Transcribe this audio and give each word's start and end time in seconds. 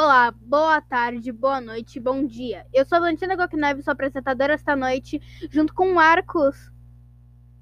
Olá, 0.00 0.30
boa 0.30 0.80
tarde, 0.80 1.32
boa 1.32 1.60
noite, 1.60 1.98
bom 1.98 2.24
dia. 2.24 2.64
Eu 2.72 2.84
sou 2.86 2.98
a 2.98 3.00
Valentina 3.00 3.34
Gok 3.34 3.56
Neves, 3.56 3.84
sou 3.84 3.90
apresentadora 3.90 4.54
esta 4.54 4.76
noite, 4.76 5.20
junto 5.50 5.74
com 5.74 5.90
o 5.90 5.94
Marcos. 5.96 6.70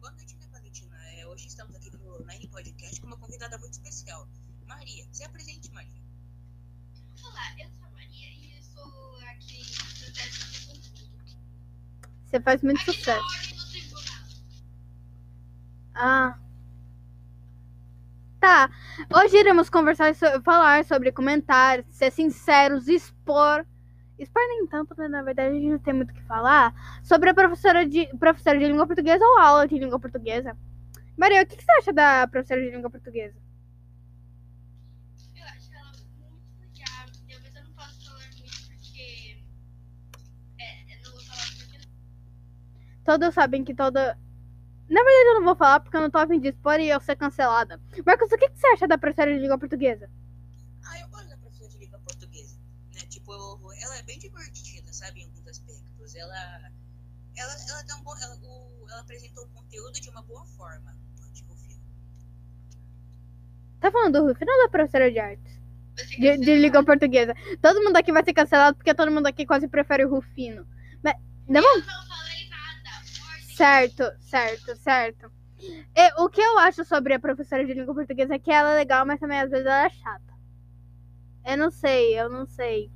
Boa 0.03 0.13
noite, 0.13 0.37
né, 0.37 0.47
Valentina? 0.53 0.95
É, 1.15 1.27
hoje 1.29 1.47
estamos 1.47 1.75
aqui 1.75 1.91
no 1.97 2.27
Nine 2.27 2.47
Podcast 2.49 3.01
com 3.01 3.07
uma 3.07 3.17
convidada 3.17 3.57
muito 3.57 3.73
especial. 3.73 4.29
Maria, 4.67 5.07
se 5.13 5.25
apresente, 5.25 5.73
Maria. 5.73 6.03
Olá, 7.25 7.41
eu 7.59 7.71
sou 7.71 7.87
a 7.87 7.91
Maria 7.93 8.29
e 8.35 8.53
eu 8.53 8.59
estou 8.59 9.19
aqui 9.31 9.63
no 10.07 10.13
teste 10.13 10.69
Você 12.27 12.41
faz 12.41 12.63
muito 12.63 12.83
Aqui 12.83 12.91
na 12.91 12.97
sucesso. 12.99 13.25
ordem 13.25 13.57
do 13.57 13.71
tribunal. 13.71 14.25
Ah. 15.95 16.39
Tá. 18.41 18.71
Hoje 19.15 19.37
iremos 19.39 19.69
conversar, 19.69 20.15
so- 20.15 20.41
falar 20.43 20.85
sobre 20.85 21.13
comentários, 21.13 21.87
ser 21.91 22.11
sinceros, 22.11 22.89
expor. 22.89 23.67
Expor 24.19 24.43
nem 24.49 24.67
tanto, 24.67 24.95
né? 24.97 25.09
Na 25.09 25.23
verdade, 25.23 25.51
a 25.51 25.53
gente 25.53 25.69
não 25.71 25.79
tem 25.79 25.93
muito 25.95 26.11
o 26.11 26.15
que 26.15 26.23
falar. 26.23 26.75
Sobre 27.03 27.31
a 27.31 27.35
professora 27.35 27.87
de, 27.87 28.07
professora 28.19 28.59
de 28.59 28.65
língua 28.67 28.87
portuguesa 28.87 29.23
ou 29.25 29.39
aula 29.39 29.69
de 29.69 29.79
língua 29.79 30.01
portuguesa. 30.01 30.57
Maria, 31.17 31.43
o 31.43 31.47
que, 31.47 31.57
que 31.57 31.63
você 31.65 31.73
acha 31.73 31.93
da 31.93 32.27
professora 32.27 32.61
de 32.63 32.71
língua 32.71 32.91
portuguesa? 32.91 33.35
Eu 35.35 35.45
acho 35.45 35.71
ela 35.75 35.93
muito 35.93 36.61
legal, 36.61 37.07
entendeu? 37.09 37.39
Mas 37.43 37.55
eu 37.57 37.65
não 37.65 37.73
posso 37.73 38.05
falar 38.07 38.31
muito 38.39 38.69
porque. 38.69 39.37
É, 40.59 40.95
eu 40.95 41.03
não 41.05 41.13
vou 41.13 41.21
falar 41.21 41.47
porque. 41.59 41.79
Todos 43.05 43.35
sabem 43.35 43.65
que 43.65 43.75
toda. 43.75 44.19
Na 44.89 45.03
verdade, 45.03 45.29
eu 45.31 45.35
não 45.35 45.45
vou 45.45 45.57
falar 45.57 45.81
porque 45.81 45.97
eu 45.97 46.01
não 46.01 46.11
tô 46.11 46.19
a 46.19 46.27
fim 46.27 46.39
de 46.39 46.49
expor 46.49 46.79
e 46.79 46.89
eu 46.89 47.01
ser 47.01 47.17
cancelada. 47.17 47.81
Marcos, 48.05 48.31
o 48.31 48.39
que, 48.39 48.49
que 48.49 48.59
você 48.59 48.67
acha 48.69 48.87
da 48.87 48.97
professora 48.97 49.35
de 49.35 49.41
língua 49.41 49.59
portuguesa? 49.59 50.09
Ah, 50.85 51.01
eu 51.01 51.09
gosto 51.09 51.29
da 51.29 51.37
professora 51.39 51.69
de 51.71 51.79
língua 51.79 51.99
portuguesa. 51.99 52.57
Né? 52.95 53.01
Tipo, 53.09 53.33
ela 53.83 53.97
é 53.99 54.03
bem 54.03 54.19
divertida, 54.19 54.93
sabe, 54.93 55.21
em 55.21 55.25
alguns 55.25 55.47
aspectos. 55.49 56.15
Ela. 56.15 56.71
Ela, 57.37 57.53
ela, 57.69 57.83
dá 57.83 57.97
um 57.97 58.03
bom, 58.03 58.15
ela, 58.23 58.37
o- 58.37 58.87
ela 58.89 59.01
apresentou 59.01 59.45
o 59.45 59.49
conteúdo 59.49 60.01
de 60.01 60.09
uma 60.09 60.23
boa 60.23 60.45
forma. 60.57 60.95
Tipo, 61.35 61.55
filme. 61.57 61.83
Tá 63.81 63.91
falando 63.91 64.21
do 64.21 64.27
Rufino 64.29 64.51
ou 64.53 64.63
da 64.63 64.69
professora 64.69 65.11
de 65.11 65.19
artes? 65.19 65.57
De, 66.19 66.39
de 66.39 66.55
língua 66.57 66.85
portuguesa. 66.85 67.35
Todo 67.61 67.83
mundo 67.83 67.97
aqui 67.97 68.13
vai 68.13 68.23
ser 68.25 68.33
cancelado 68.35 68.77
porque 68.77 68.95
todo 68.95 69.11
mundo 69.11 69.27
aqui 69.27 69.45
quase 69.45 69.67
prefere 69.67 70.05
o 70.05 70.11
Rufino. 70.11 70.67
Mas. 71.03 71.15
Não, 71.49 71.61
não. 71.61 71.71
Ordem. 71.71 72.26
Certo, 73.57 74.05
certo, 74.21 74.77
certo. 74.77 75.31
E, 75.95 76.23
o 76.23 76.29
que 76.29 76.41
eu 76.41 76.59
acho 76.59 76.85
sobre 76.85 77.15
a 77.15 77.21
professora 77.21 77.65
de 77.65 77.75
língua 77.75 77.95
portuguesa 77.95 78.35
é 78.35 78.39
que 78.39 78.51
ela 78.53 78.73
é 78.73 78.77
legal, 78.77 79.07
mas 79.07 79.21
também 79.21 79.41
às 79.41 79.51
vezes 79.51 79.67
ela 79.67 79.87
é 79.87 79.91
chata. 79.91 80.35
Eu 81.45 81.57
não 81.57 81.71
sei, 81.71 82.19
eu 82.19 82.29
não 82.29 82.45
sei. 82.47 82.91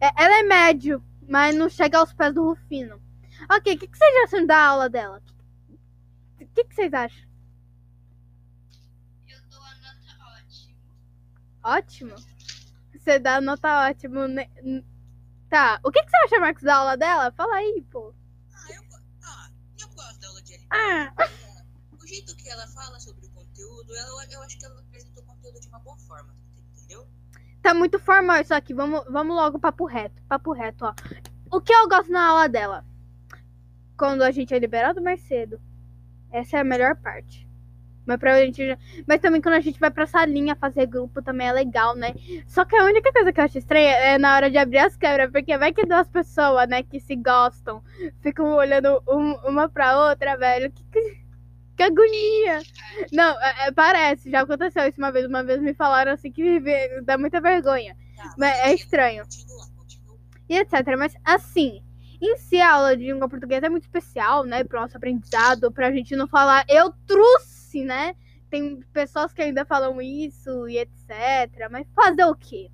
É- 0.00 0.12
ela 0.24 0.38
é 0.40 0.42
médio, 0.42 1.02
mas 1.28 1.54
não 1.54 1.68
chega 1.68 1.98
aos 1.98 2.12
pés 2.12 2.34
do 2.34 2.42
Rufino. 2.44 3.00
Ok, 3.50 3.74
o 3.74 3.78
que, 3.78 3.86
que 3.88 3.96
vocês 3.98 4.14
acham 4.24 4.46
da 4.46 4.58
aula 4.66 4.88
dela? 4.88 5.22
O 6.40 6.46
que, 6.54 6.64
que 6.64 6.74
vocês 6.74 6.92
acham? 6.92 7.28
Eu 9.28 9.38
dou 9.50 9.60
a 9.62 9.74
nota 9.76 10.42
ótima. 10.42 10.74
Ótimo. 11.62 12.14
Você 12.96 13.18
dá 13.18 13.40
nota 13.40 13.88
ótimo. 13.88 14.26
né? 14.28 14.48
Tá, 15.48 15.80
o 15.84 15.90
que, 15.90 16.02
que 16.02 16.10
você 16.10 16.16
acha, 16.24 16.40
Marcos, 16.40 16.62
da 16.62 16.76
aula 16.76 16.96
dela? 16.96 17.32
Fala 17.32 17.56
aí, 17.56 17.84
pô. 17.90 18.14
Ah, 20.70 21.12
O 22.00 22.06
jeito 22.06 22.34
que 22.36 22.48
ela 22.48 22.66
fala 22.68 22.98
sobre 23.00 23.26
o 23.26 23.30
conteúdo, 23.30 23.94
ela, 23.94 24.26
eu 24.30 24.42
acho 24.42 24.58
que 24.58 24.64
ela 24.64 24.80
apresentou 24.80 25.22
o 25.22 25.26
conteúdo 25.26 25.60
de 25.60 25.68
uma 25.68 25.78
boa 25.80 25.96
forma, 25.98 26.34
entendeu? 26.74 27.06
tá 27.62 27.74
muito 27.74 27.98
formal 27.98 28.40
isso 28.40 28.54
aqui. 28.54 28.72
Vamos, 28.72 29.04
vamos 29.10 29.34
logo 29.34 29.58
papo 29.58 29.84
reto. 29.84 30.22
Papo 30.28 30.52
reto, 30.52 30.84
ó. 30.86 30.94
O 31.50 31.60
que 31.60 31.72
eu 31.72 31.88
gosto 31.88 32.10
na 32.10 32.26
aula 32.28 32.48
dela? 32.48 32.84
Quando 33.96 34.22
a 34.22 34.30
gente 34.30 34.54
é 34.54 34.58
liberado 34.58 35.02
mais 35.02 35.20
cedo. 35.22 35.60
Essa 36.30 36.58
é 36.58 36.60
a 36.60 36.64
melhor 36.64 36.96
parte. 36.96 37.47
Mas, 38.08 38.18
pra 38.18 38.40
gente, 38.40 38.78
mas 39.06 39.20
também 39.20 39.40
quando 39.42 39.54
a 39.56 39.60
gente 39.60 39.78
vai 39.78 39.90
pra 39.90 40.06
salinha 40.06 40.56
fazer 40.56 40.86
grupo 40.86 41.20
também 41.22 41.46
é 41.46 41.52
legal, 41.52 41.94
né? 41.94 42.14
Só 42.46 42.64
que 42.64 42.74
a 42.74 42.84
única 42.84 43.12
coisa 43.12 43.30
que 43.32 43.38
eu 43.38 43.44
acho 43.44 43.58
estranha 43.58 43.90
é 43.96 44.18
na 44.18 44.34
hora 44.34 44.50
de 44.50 44.56
abrir 44.56 44.78
as 44.78 44.96
câmeras, 44.96 45.30
porque 45.30 45.58
vai 45.58 45.72
que 45.74 45.84
duas 45.84 46.08
pessoas, 46.08 46.66
né, 46.68 46.82
que 46.82 46.98
se 46.98 47.14
gostam, 47.14 47.82
ficam 48.22 48.54
olhando 48.54 49.02
um- 49.06 49.34
uma 49.46 49.68
pra 49.68 50.08
outra, 50.08 50.36
velho. 50.38 50.72
Que, 50.72 50.82
que, 50.90 51.18
que 51.76 51.82
agonia! 51.82 52.60
Não, 53.12 53.40
é- 53.42 53.68
é, 53.68 53.72
parece, 53.72 54.30
já 54.30 54.40
aconteceu 54.40 54.88
isso 54.88 54.98
uma 54.98 55.12
vez. 55.12 55.26
Uma 55.26 55.44
vez 55.44 55.60
me 55.60 55.74
falaram 55.74 56.12
assim 56.12 56.32
que 56.32 56.60
dá 57.04 57.18
muita 57.18 57.40
vergonha. 57.40 57.94
Tá, 58.16 58.34
Mas 58.38 58.58
é 58.60 58.74
estranho. 58.74 59.24
E 60.48 60.56
etc. 60.56 60.96
Mas 60.96 61.14
assim, 61.24 61.82
em 62.20 62.36
si 62.36 62.60
a 62.60 62.72
aula 62.72 62.96
de 62.96 63.04
língua 63.04 63.28
portuguesa 63.28 63.66
é 63.66 63.68
muito 63.68 63.84
especial, 63.84 64.44
né? 64.44 64.64
Pro 64.64 64.80
nosso 64.80 64.96
aprendizado, 64.96 65.70
pra 65.70 65.92
gente 65.92 66.16
não 66.16 66.26
falar 66.26 66.64
eu 66.68 66.92
trouxe, 67.06 67.57
né? 67.74 68.14
Tem 68.50 68.80
pessoas 68.92 69.32
que 69.32 69.42
ainda 69.42 69.64
falam 69.64 70.00
isso 70.00 70.68
e 70.68 70.78
etc. 70.78 71.68
Mas 71.70 71.86
fazer 71.94 72.24
o 72.24 72.34
quê? 72.34 72.70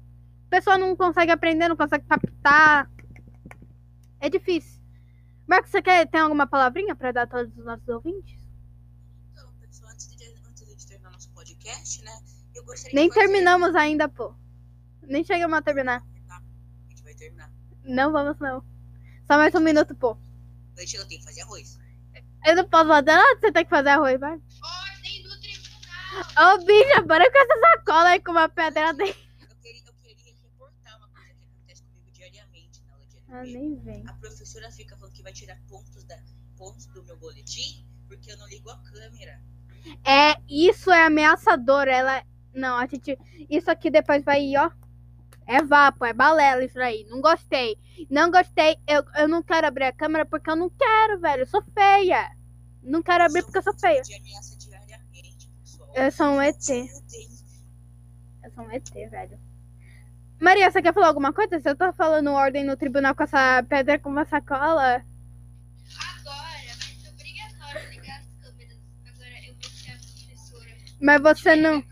A 0.46 0.50
pessoa 0.50 0.78
não 0.78 0.94
consegue 0.94 1.32
aprender, 1.32 1.68
não 1.68 1.76
consegue 1.76 2.04
captar. 2.06 2.88
É 4.20 4.28
difícil. 4.30 4.80
Marcos, 5.46 5.70
você 5.70 5.82
quer, 5.82 6.06
tem 6.08 6.20
alguma 6.20 6.46
palavrinha 6.46 6.94
pra 6.94 7.12
dar 7.12 7.22
a 7.22 7.26
todos 7.26 7.56
os 7.58 7.64
nossos 7.64 7.86
ouvintes? 7.88 8.38
Então, 9.32 9.50
pessoal, 9.60 9.90
antes 9.92 10.06
de, 10.08 10.24
antes 10.48 10.76
de 10.76 10.86
terminar 10.86 11.10
nosso 11.10 11.30
podcast, 11.32 12.02
né? 12.04 12.12
Eu 12.54 12.64
gostaria 12.64 12.94
Nem 12.94 13.08
de 13.08 13.14
fazer- 13.14 13.26
terminamos 13.26 13.74
ainda, 13.74 14.08
pô. 14.08 14.32
Nem 15.02 15.22
chegamos 15.24 15.58
a 15.58 15.62
terminar. 15.62 16.00
Tá, 16.28 16.36
A 16.86 16.88
gente 16.90 17.02
vai 17.02 17.14
terminar. 17.14 17.52
Não 17.84 18.12
vamos, 18.12 18.38
não. 18.38 18.64
Só 19.26 19.36
mais 19.36 19.54
um 19.54 19.60
minuto, 19.60 19.94
pô. 19.94 20.16
Tem 20.76 20.86
que 20.86 21.22
fazer 21.24 21.42
arroz. 21.42 21.78
Eu 22.46 22.56
não 22.56 22.68
posso 22.68 22.88
fazer 22.88 23.06
nada, 23.06 23.40
você 23.40 23.52
tem 23.52 23.64
que 23.64 23.70
fazer 23.70 23.88
arroz, 23.90 24.20
vai. 24.20 24.40
Ô, 26.36 26.64
bicha, 26.64 27.02
para 27.06 27.30
com 27.30 27.38
essa 27.38 27.60
sacola 27.60 28.08
aí 28.10 28.20
com 28.20 28.30
uma 28.32 28.48
pedra 28.48 28.92
dentro. 28.92 29.20
Eu 29.40 29.56
queria, 29.62 29.82
eu 29.86 29.94
queria 29.94 30.34
reportar 30.42 30.96
uma 30.98 31.08
coisa 31.08 31.34
que 31.34 31.44
acontece 31.44 31.82
comigo 31.82 32.10
diariamente 32.12 32.82
na 32.86 32.92
aula 32.92 33.06
de. 33.06 33.18
Ah, 33.28 33.42
nem 33.42 33.76
vem. 33.76 34.04
A 34.06 34.12
professora 34.14 34.70
fica 34.70 34.96
falando 34.96 35.14
que 35.14 35.22
vai 35.22 35.32
tirar 35.32 35.58
pontos, 35.68 36.04
da, 36.04 36.16
pontos 36.56 36.86
do 36.86 37.02
meu 37.04 37.16
boletim 37.16 37.86
porque 38.08 38.30
eu 38.30 38.38
não 38.38 38.48
ligo 38.48 38.70
a 38.70 38.78
câmera. 38.78 39.40
É, 40.04 40.36
isso 40.48 40.90
é 40.90 41.04
ameaçador. 41.04 41.88
Ela. 41.88 42.24
Não, 42.54 42.78
a 42.78 42.86
gente. 42.86 43.18
Isso 43.50 43.70
aqui 43.70 43.90
depois 43.90 44.24
vai 44.24 44.42
ir, 44.42 44.56
ó. 44.56 44.70
É 45.46 45.62
vapo, 45.62 46.06
é 46.06 46.12
balela 46.14 46.64
isso 46.64 46.80
aí. 46.80 47.04
Não 47.10 47.20
gostei. 47.20 47.76
Não 48.08 48.30
gostei. 48.30 48.78
Eu, 48.86 49.04
eu 49.16 49.28
não 49.28 49.42
quero 49.42 49.66
abrir 49.66 49.84
a 49.84 49.92
câmera 49.92 50.24
porque 50.24 50.48
eu 50.48 50.56
não 50.56 50.70
quero, 50.70 51.20
velho. 51.20 51.42
Eu 51.42 51.46
sou 51.46 51.62
feia. 51.62 52.30
Não 52.82 53.02
quero 53.02 53.24
abrir 53.24 53.42
porque 53.42 53.58
eu 53.58 53.62
sou 53.62 53.78
feia. 53.78 54.00
De 54.02 54.14
ameaça. 54.14 54.53
Eu 55.94 56.10
sou 56.10 56.26
um 56.26 56.42
ET. 56.42 56.68
Eu 56.68 58.50
sou 58.52 58.64
um 58.64 58.70
ET, 58.72 58.90
velho. 58.92 59.38
Maria, 60.40 60.68
você 60.68 60.82
quer 60.82 60.92
falar 60.92 61.06
alguma 61.06 61.32
coisa? 61.32 61.60
Você 61.60 61.72
tá 61.72 61.92
falando 61.92 62.32
ordem 62.32 62.64
no 62.64 62.76
tribunal 62.76 63.14
com 63.14 63.22
essa 63.22 63.62
pedra 63.62 63.96
com 63.98 64.08
uma 64.08 64.24
sacola? 64.24 64.96
Agora 64.96 66.64
vai 66.66 66.94
ser 66.96 67.08
obrigatório 67.10 67.90
ligar 67.90 68.18
as 68.18 68.26
câmeras. 68.42 68.78
Agora 69.06 69.46
eu 69.46 69.54
vou 69.54 69.70
ser 69.70 69.92
a 69.92 69.94
professora. 69.94 70.70
Mas 71.00 71.22
você 71.22 71.54
não. 71.54 71.84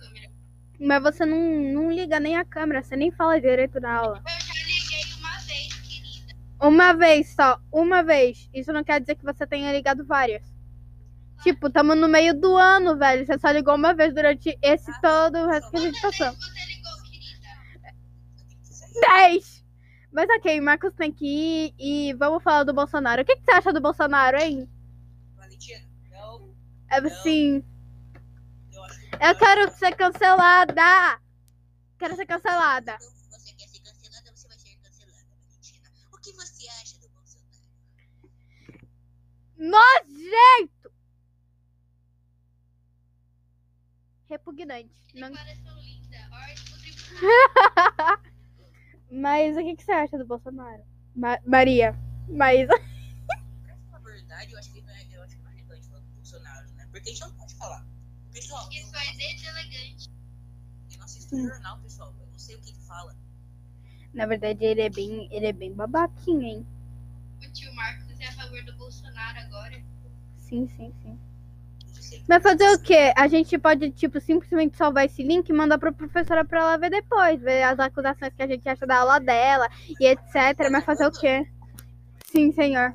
Mas 0.80 1.02
você 1.02 1.24
não, 1.24 1.38
não 1.72 1.92
liga 1.92 2.19
nem 2.19 2.37
a 2.37 2.44
câmera, 2.44 2.82
você 2.82 2.96
nem 2.96 3.12
fala 3.12 3.40
direito 3.40 3.78
na 3.81 3.94
aula. 3.94 4.20
Eu 4.26 4.40
já 4.40 4.55
liguei 4.66 5.14
uma 5.16 5.38
vez, 5.38 5.75
querida. 5.82 6.34
Uma 6.60 6.93
vez 6.93 7.34
só, 7.37 7.60
uma 7.70 8.02
vez. 8.02 8.50
Isso 8.52 8.72
não 8.72 8.82
quer 8.82 9.00
dizer 9.00 9.14
que 9.14 9.25
você 9.25 9.46
tenha 9.46 9.72
ligado 9.72 10.05
várias. 10.05 10.51
Tipo, 11.43 11.71
tamo 11.71 11.94
no 11.94 12.09
meio 12.09 12.39
do 12.39 12.56
ano, 12.56 12.97
velho. 12.97 13.27
Você 13.27 13.39
só 13.39 13.50
ligou 13.50 13.75
uma 13.75 13.94
vez 13.94 14.15
durante 14.15 14.56
esse 14.62 14.93
todo 15.00 15.39
o 15.39 15.49
resto 15.49 15.71
que 15.71 15.77
a 15.77 15.81
gente 15.81 16.00
passou. 16.00 16.33
Dez! 19.00 19.65
Mas 20.12 20.29
ok, 20.39 20.61
Marcos 20.61 20.93
tem 20.94 21.11
que 21.11 21.27
ir 21.27 21.75
e 21.79 22.12
vamos 22.15 22.43
falar 22.43 22.65
do 22.65 22.75
Bolsonaro. 22.75 23.23
O 23.23 23.25
que, 23.25 23.35
que 23.37 23.44
você 23.44 23.53
acha 23.53 23.73
do 23.73 23.81
Bolsonaro, 23.81 24.37
hein? 24.37 24.69
Valentina, 25.37 25.81
não. 26.11 26.55
É 26.91 26.99
assim, 26.99 27.65
Eu 28.73 28.85
acho 28.85 29.00
que 29.00 29.17
eu 29.17 29.37
quero 29.37 29.71
ser 29.73 29.97
cancelada! 29.97 31.21
Quero 31.99 32.15
ser 32.15 32.27
cancelada. 32.27 32.97
Você 33.31 33.55
quer 33.55 33.69
ser 33.69 33.81
cancelada, 33.81 34.31
você 34.35 34.49
vai 34.49 34.59
ser 34.59 34.77
cancelada, 34.83 35.25
Valentina. 35.41 35.89
O 36.12 36.19
que 36.19 36.33
você 36.33 36.69
acha 36.69 36.99
do 37.00 37.09
Bolsonaro? 37.09 37.62
Nojento! 39.56 40.81
Repugnante. 44.56 44.90
Não 45.14 45.32
tribunal. 45.32 45.76
Mas 49.10 49.56
o 49.56 49.60
que, 49.60 49.76
que 49.76 49.82
você 49.84 49.93
acha 49.93 50.19
do 50.19 50.26
Bolsonaro? 50.26 50.82
Ma- 51.14 51.38
Maria. 51.46 51.94
Mas. 52.28 52.69
Pra 53.62 53.76
falar 53.90 53.96
a 53.96 54.00
verdade, 54.00 54.52
eu 54.52 54.58
acho 54.58 54.72
que 54.72 54.81
não 54.82 54.90
é, 54.90 55.06
eu 55.12 55.22
acho 55.22 55.37
que 55.37 55.43
não 55.43 55.50
é 55.50 55.54
relevante 55.54 55.87
falar 55.88 56.00
do 56.00 56.06
Bolsonaro, 56.14 56.70
né? 56.72 56.87
Porque 56.90 57.08
a 57.10 57.12
gente 57.12 57.20
não 57.22 57.32
pode 57.34 57.54
falar. 57.54 57.87
Pessoal, 58.32 58.69
Isso 58.72 58.96
é 58.96 59.12
deselegante. 59.12 60.08
eu 60.90 60.98
não 60.98 61.05
assisto 61.05 61.37
jornal, 61.37 61.78
pessoal. 61.81 62.14
Eu 62.20 62.26
não 62.26 62.38
sei 62.38 62.56
o 62.56 62.60
que 62.60 62.72
que 62.72 62.81
fala. 62.81 63.14
Na 64.14 64.26
verdade, 64.26 64.64
ele 64.64 64.81
é 64.82 64.90
bem, 64.90 65.28
ele 65.31 65.46
é 65.46 65.52
bem 65.52 65.72
babaquinho, 65.72 66.43
hein? 66.43 66.66
O 67.46 67.52
tio 67.52 67.75
Marcos 67.75 68.08
é 68.20 68.26
a 68.26 68.32
favor 68.32 68.62
do 68.64 68.75
Bolsonaro 68.76 69.38
agora. 69.40 69.82
Sim, 70.37 70.69
sim, 70.69 70.93
sim. 71.02 71.19
Mas 72.29 72.43
fazer 72.43 72.69
o 72.70 72.81
quê? 72.81 73.12
A 73.17 73.29
gente 73.29 73.59
pode, 73.59 73.91
tipo, 73.91 74.20
simplesmente 74.20 74.76
salvar 74.76 75.06
esse 75.06 75.23
link 75.23 75.49
e 75.49 75.53
mandar 75.53 75.79
pra 75.79 75.93
professora 75.93 76.44
pra 76.44 76.61
ela 76.61 76.76
ver 76.79 76.91
depois, 76.91 77.41
ver 77.41 77.62
as 77.62 77.79
acusações 77.79 78.32
que 78.35 78.43
a 78.43 78.47
gente 78.47 78.69
acha 78.69 78.87
da 78.87 78.99
aula 78.99 79.19
dela 79.19 79.69
e 80.00 80.06
etc. 80.06 80.70
Mas 80.70 80.85
fazer 80.85 81.06
o 81.06 81.11
quê? 81.12 81.47
Sim, 82.26 82.53
senhor. 82.53 82.93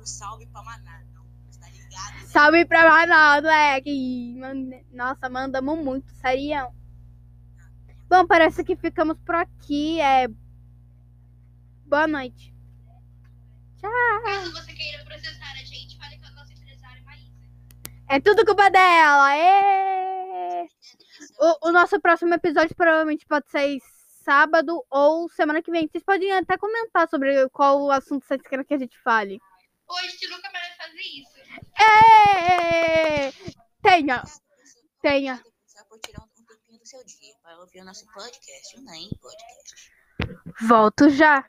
Um 0.00 0.06
salve 0.06 0.46
pra 0.46 0.62
não. 0.62 1.24
Tá 1.60 1.68
ligado? 1.70 2.26
Salve 2.26 2.64
pra 2.64 2.88
Manaus, 2.88 3.42
moleque! 3.42 4.34
Man- 4.38 4.80
Nossa, 4.92 5.28
mandamos 5.28 5.78
muito, 5.84 6.10
sério. 6.12 6.68
Bom, 8.08 8.26
parece 8.26 8.64
que 8.64 8.74
ficamos 8.74 9.16
por 9.24 9.34
aqui. 9.34 10.00
É... 10.00 10.28
Boa 11.86 12.06
noite. 12.06 12.54
Caso 13.80 14.52
você 14.52 14.72
queira 14.72 15.04
processar 15.04 15.47
É 18.10 18.18
tudo 18.20 18.44
culpa 18.44 18.70
dela. 18.70 19.36
Ê! 19.36 20.66
O, 21.38 21.68
o 21.68 21.72
nosso 21.72 22.00
próximo 22.00 22.32
episódio 22.34 22.74
provavelmente 22.74 23.26
pode 23.26 23.50
ser 23.50 23.78
sábado 24.24 24.82
ou 24.90 25.28
semana 25.28 25.62
que 25.62 25.70
vem. 25.70 25.86
Vocês 25.86 26.02
podem 26.02 26.32
até 26.32 26.56
comentar 26.56 27.08
sobre 27.08 27.48
qual 27.50 27.82
o 27.82 27.90
assunto 27.90 28.24
vocês 28.24 28.40
querem 28.42 28.64
que 28.64 28.74
a 28.74 28.78
gente 28.78 28.98
fale. 29.02 29.38
Hoje, 29.86 30.18
você 30.18 30.28
nunca 30.28 30.50
mais 30.50 30.68
vai 30.68 30.88
fazer 30.88 31.00
isso. 31.00 31.38
Ê! 31.80 33.32
Tenha, 33.82 34.22
tenha. 35.02 35.42
Só 35.66 35.84
por 35.84 35.98
tirar 36.00 36.22
um 36.22 36.44
tempinho 36.46 36.78
do 36.78 36.86
seu 36.86 37.04
dia 37.04 37.34
para 37.42 37.58
ouvir 37.60 37.80
o 37.80 37.84
nosso 37.84 38.06
podcast, 38.12 38.78
o 38.78 38.82
NAM 38.82 39.08
Podcast. 39.20 39.92
Volto 40.60 41.10
já. 41.10 41.48